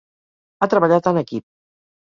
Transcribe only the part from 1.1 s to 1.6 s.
en equip.